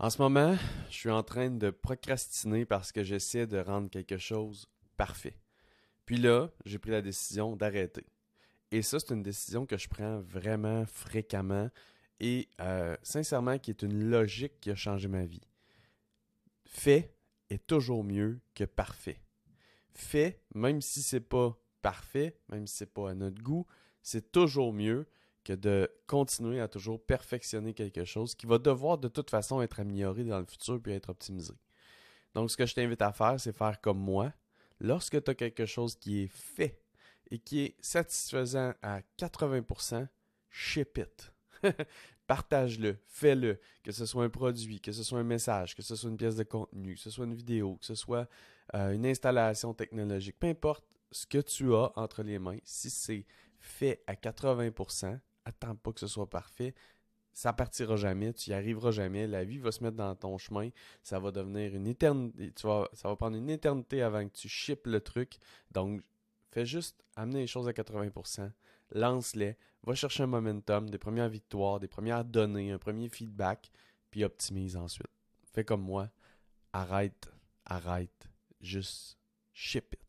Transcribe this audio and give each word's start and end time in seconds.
En 0.00 0.10
ce 0.10 0.22
moment, 0.22 0.56
je 0.90 0.96
suis 0.96 1.10
en 1.10 1.24
train 1.24 1.50
de 1.50 1.70
procrastiner 1.70 2.64
parce 2.64 2.92
que 2.92 3.02
j'essaie 3.02 3.48
de 3.48 3.58
rendre 3.58 3.90
quelque 3.90 4.16
chose 4.16 4.68
parfait. 4.96 5.36
Puis 6.04 6.18
là, 6.18 6.50
j'ai 6.64 6.78
pris 6.78 6.92
la 6.92 7.02
décision 7.02 7.56
d'arrêter. 7.56 8.06
Et 8.70 8.82
ça, 8.82 9.00
c'est 9.00 9.12
une 9.12 9.24
décision 9.24 9.66
que 9.66 9.76
je 9.76 9.88
prends 9.88 10.20
vraiment 10.20 10.86
fréquemment 10.86 11.68
et 12.20 12.48
euh, 12.60 12.96
sincèrement 13.02 13.58
qui 13.58 13.70
est 13.70 13.82
une 13.82 14.08
logique 14.08 14.60
qui 14.60 14.70
a 14.70 14.76
changé 14.76 15.08
ma 15.08 15.24
vie. 15.24 15.42
Fait 16.64 17.12
est 17.50 17.66
toujours 17.66 18.04
mieux 18.04 18.40
que 18.54 18.64
parfait. 18.64 19.20
Fait, 19.90 20.44
même 20.54 20.80
si 20.80 21.02
c'est 21.02 21.18
pas 21.18 21.58
parfait, 21.82 22.38
même 22.50 22.68
si 22.68 22.76
c'est 22.76 22.92
pas 22.92 23.10
à 23.10 23.14
notre 23.14 23.42
goût, 23.42 23.66
c'est 24.02 24.30
toujours 24.30 24.72
mieux 24.72 25.08
que 25.48 25.54
de 25.54 25.90
continuer 26.06 26.60
à 26.60 26.68
toujours 26.68 27.02
perfectionner 27.02 27.72
quelque 27.72 28.04
chose 28.04 28.34
qui 28.34 28.44
va 28.44 28.58
devoir 28.58 28.98
de 28.98 29.08
toute 29.08 29.30
façon 29.30 29.62
être 29.62 29.80
amélioré 29.80 30.24
dans 30.24 30.38
le 30.38 30.44
futur 30.44 30.78
puis 30.78 30.92
être 30.92 31.08
optimisé. 31.08 31.54
Donc, 32.34 32.50
ce 32.50 32.56
que 32.56 32.66
je 32.66 32.74
t'invite 32.74 33.00
à 33.00 33.12
faire, 33.12 33.40
c'est 33.40 33.56
faire 33.56 33.80
comme 33.80 33.98
moi. 33.98 34.30
Lorsque 34.78 35.24
tu 35.24 35.30
as 35.30 35.34
quelque 35.34 35.64
chose 35.64 35.96
qui 35.96 36.24
est 36.24 36.30
fait 36.30 36.82
et 37.30 37.38
qui 37.38 37.60
est 37.60 37.76
satisfaisant 37.80 38.74
à 38.82 39.00
80%, 39.18 40.06
ship 40.50 40.98
it. 40.98 41.32
Partage-le, 42.26 42.98
fais-le, 43.06 43.58
que 43.82 43.90
ce 43.90 44.04
soit 44.04 44.24
un 44.24 44.28
produit, 44.28 44.82
que 44.82 44.92
ce 44.92 45.02
soit 45.02 45.18
un 45.18 45.24
message, 45.24 45.74
que 45.74 45.80
ce 45.80 45.96
soit 45.96 46.10
une 46.10 46.18
pièce 46.18 46.36
de 46.36 46.42
contenu, 46.42 46.94
que 46.94 47.00
ce 47.00 47.08
soit 47.08 47.24
une 47.24 47.34
vidéo, 47.34 47.76
que 47.76 47.86
ce 47.86 47.94
soit 47.94 48.28
euh, 48.74 48.92
une 48.92 49.06
installation 49.06 49.72
technologique, 49.72 50.38
peu 50.38 50.48
importe 50.48 50.84
ce 51.10 51.24
que 51.24 51.38
tu 51.38 51.72
as 51.74 51.90
entre 51.96 52.22
les 52.22 52.38
mains, 52.38 52.58
si 52.64 52.90
c'est 52.90 53.24
fait 53.58 54.02
à 54.06 54.12
80%, 54.12 55.18
attends 55.48 55.74
pas 55.76 55.92
que 55.92 56.00
ce 56.00 56.06
soit 56.06 56.28
parfait, 56.28 56.74
ça 57.32 57.52
partira 57.52 57.96
jamais, 57.96 58.32
tu 58.32 58.50
y 58.50 58.52
arriveras 58.52 58.90
jamais, 58.90 59.26
la 59.26 59.44
vie 59.44 59.58
va 59.58 59.70
se 59.70 59.82
mettre 59.82 59.96
dans 59.96 60.14
ton 60.14 60.38
chemin, 60.38 60.70
ça 61.02 61.18
va 61.18 61.30
devenir 61.30 61.74
une 61.74 61.86
éternité, 61.86 62.52
ça 62.56 62.88
va 63.04 63.16
prendre 63.16 63.36
une 63.36 63.50
éternité 63.50 64.02
avant 64.02 64.26
que 64.26 64.32
tu 64.32 64.48
shippes 64.48 64.86
le 64.86 65.00
truc. 65.00 65.38
Donc, 65.70 66.02
fais 66.50 66.66
juste 66.66 67.02
amener 67.16 67.40
les 67.40 67.46
choses 67.46 67.68
à 67.68 67.72
80%, 67.72 68.50
lance-les, 68.90 69.56
va 69.84 69.94
chercher 69.94 70.24
un 70.24 70.26
momentum, 70.26 70.90
des 70.90 70.98
premières 70.98 71.28
victoires, 71.28 71.78
des 71.78 71.88
premières 71.88 72.24
données, 72.24 72.72
un 72.72 72.78
premier 72.78 73.08
feedback, 73.08 73.70
puis 74.10 74.24
optimise 74.24 74.76
ensuite. 74.76 75.06
Fais 75.52 75.64
comme 75.64 75.82
moi, 75.82 76.10
arrête, 76.72 77.30
arrête, 77.64 78.28
juste 78.60 79.16
ship 79.52 79.94
it. 79.94 80.07